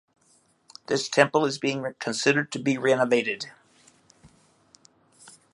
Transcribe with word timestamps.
This 0.87 1.07
temple 1.07 1.45
is 1.45 1.59
being 1.59 1.85
considered 1.99 2.51
to 2.53 2.57
be 2.59 2.75
renovated. 2.75 3.51